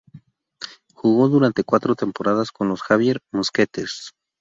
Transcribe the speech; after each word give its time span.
Jugó 0.95 1.27
durante 1.29 1.63
cuatro 1.63 1.93
temporadas 1.93 2.51
con 2.51 2.67
los 2.69 2.81
Xavier 2.81 3.19
Musketeers. 3.31 4.13